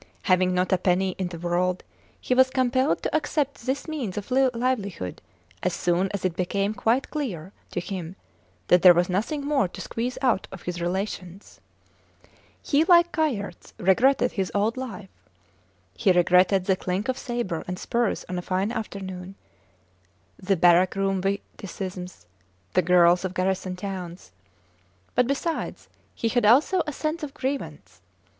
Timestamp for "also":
26.43-26.81